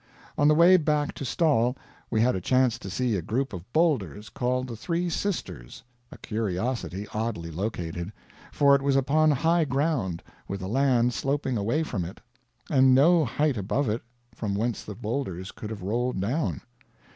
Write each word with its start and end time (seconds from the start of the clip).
On 0.35 0.47
the 0.47 0.55
way 0.55 0.77
back 0.77 1.13
to 1.13 1.23
Stawell 1.23 1.77
we 2.09 2.21
had 2.21 2.35
a 2.35 2.41
chance 2.41 2.79
to 2.79 2.89
see 2.89 3.15
a 3.15 3.21
group 3.21 3.53
of 3.53 3.71
boulders 3.71 4.29
called 4.29 4.65
the 4.65 4.75
Three 4.75 5.11
Sisters 5.11 5.83
a 6.11 6.17
curiosity 6.17 7.05
oddly 7.13 7.51
located; 7.51 8.11
for 8.51 8.73
it 8.73 8.81
was 8.81 8.95
upon 8.95 9.29
high 9.29 9.63
ground, 9.63 10.23
with 10.47 10.61
the 10.61 10.67
land 10.67 11.13
sloping 11.13 11.55
away 11.55 11.83
from 11.83 12.03
it, 12.03 12.19
and 12.67 12.95
no 12.95 13.23
height 13.25 13.57
above 13.57 13.89
it 13.89 14.01
from 14.33 14.55
whence 14.55 14.83
the 14.83 14.95
boulders 14.95 15.51
could 15.51 15.69
have 15.69 15.83
rolled 15.83 16.19
down. 16.19 16.61